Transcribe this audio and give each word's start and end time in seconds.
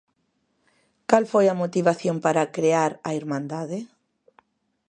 Cal 1.09 1.25
foi 1.31 1.45
a 1.49 1.59
motivación 1.63 2.17
para 2.25 2.51
crear 2.55 2.91
a 3.07 3.11
Irmandade? 3.21 3.79